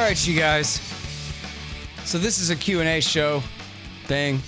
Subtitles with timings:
[0.00, 0.80] All right, you guys.
[2.04, 3.42] So this is a Q&A show
[4.06, 4.40] thing.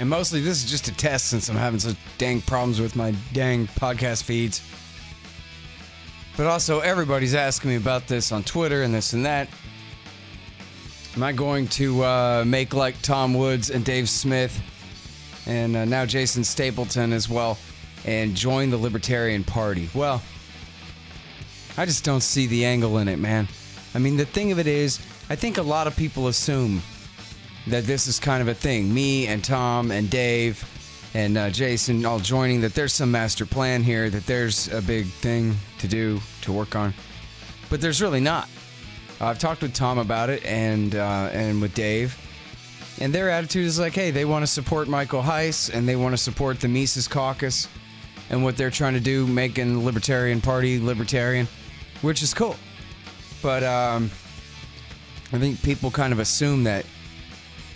[0.00, 3.14] And mostly this is just a test since I'm having such dang problems with my
[3.34, 4.62] dang podcast feeds.
[6.34, 9.48] But also everybody's asking me about this on Twitter and this and that.
[11.14, 14.58] Am I going to uh, make like Tom Woods and Dave Smith
[15.44, 17.58] and uh, now Jason Stapleton as well
[18.06, 19.90] and join the Libertarian Party?
[19.92, 20.22] Well,
[21.76, 23.46] I just don't see the angle in it, man.
[23.94, 24.98] I mean, the thing of it is,
[25.30, 26.82] I think a lot of people assume
[27.66, 28.92] that this is kind of a thing.
[28.92, 30.64] Me and Tom and Dave
[31.14, 35.06] and uh, Jason all joining, that there's some master plan here, that there's a big
[35.06, 36.94] thing to do, to work on.
[37.70, 38.48] But there's really not.
[39.20, 42.16] I've talked with Tom about it and uh, and with Dave,
[43.00, 46.12] and their attitude is like, hey, they want to support Michael Heise and they want
[46.12, 47.68] to support the Mises Caucus
[48.30, 51.48] and what they're trying to do, making the Libertarian Party libertarian,
[52.02, 52.56] which is cool.
[53.42, 54.10] But um,
[55.32, 56.84] I think people kind of assume that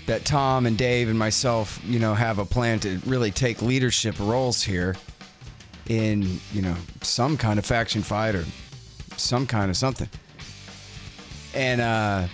[0.06, 4.18] that Tom and Dave and myself, you know, have a plan to really take leadership
[4.18, 4.96] roles here
[5.88, 8.44] in, you know, some kind of faction fight or
[9.16, 10.08] some kind of something.
[11.54, 12.26] And uh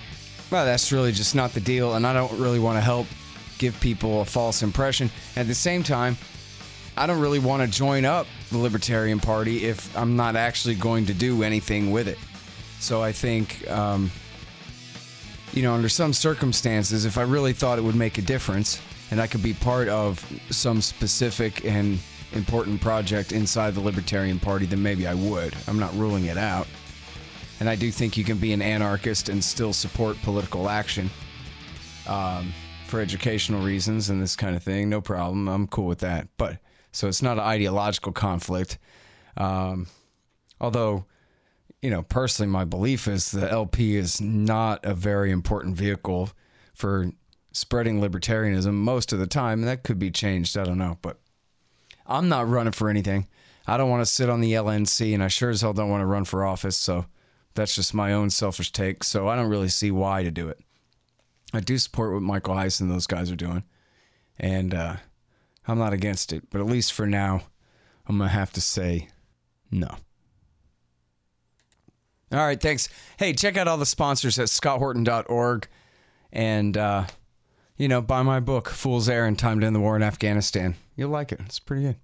[0.50, 3.06] well, that's really just not the deal and I don't really want to help
[3.58, 5.10] give people a false impression.
[5.36, 6.16] At the same time,
[6.96, 11.06] I don't really want to join up the Libertarian Party if I'm not actually going
[11.06, 12.18] to do anything with it.
[12.80, 14.10] So I think um
[15.52, 19.20] you know, under some circumstances, if I really thought it would make a difference and
[19.20, 21.98] I could be part of some specific and
[22.32, 25.56] important project inside the Libertarian Party, then maybe I would.
[25.66, 26.66] I'm not ruling it out.
[27.60, 31.10] And I do think you can be an anarchist and still support political action
[32.06, 32.52] um,
[32.86, 34.88] for educational reasons and this kind of thing.
[34.88, 35.48] No problem.
[35.48, 36.28] I'm cool with that.
[36.36, 36.58] But
[36.92, 38.78] so it's not an ideological conflict.
[39.36, 39.86] Um,
[40.60, 41.06] although
[41.82, 46.30] you know, personally, my belief is the LP is not a very important vehicle
[46.74, 47.12] for
[47.52, 49.60] spreading libertarianism most of the time.
[49.60, 50.58] And that could be changed.
[50.58, 50.98] I don't know.
[51.02, 51.18] But
[52.06, 53.28] I'm not running for anything.
[53.66, 56.00] I don't want to sit on the LNC, and I sure as hell don't want
[56.00, 56.76] to run for office.
[56.76, 57.04] So
[57.54, 59.04] that's just my own selfish take.
[59.04, 60.58] So I don't really see why to do it.
[61.52, 63.64] I do support what Michael Heise and those guys are doing.
[64.38, 64.96] And uh,
[65.66, 66.48] I'm not against it.
[66.50, 67.42] But at least for now,
[68.06, 69.08] I'm going to have to say
[69.70, 69.96] no.
[72.32, 72.88] All right, thanks.
[73.18, 75.66] Hey, check out all the sponsors at scotthorton.org
[76.32, 77.06] and, uh,
[77.76, 80.74] you know, buy my book, Fool's Errand Time to End the War in Afghanistan.
[80.94, 81.40] You'll like it.
[81.40, 81.96] It's pretty good.